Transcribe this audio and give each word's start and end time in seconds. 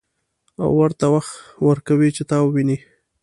او 0.63 0.69
ورته 0.79 1.05
وخت 1.13 1.33
ورکوي 1.69 2.09
چې 2.15 2.23
تا 2.29 2.37
وويني. 2.43 2.77